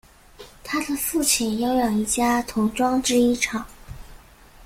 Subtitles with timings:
[0.63, 3.63] 他的父亲拥有一家童装制衣厂。